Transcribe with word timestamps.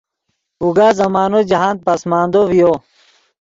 اوگا 0.63 0.87
زمانو 0.99 1.39
جاہند 1.49 1.79
پسماندو 1.85 2.41
ڤیو 2.49 2.71